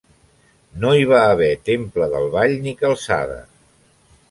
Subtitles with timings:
[0.85, 3.39] No hi va haver temple del vall ni calçada.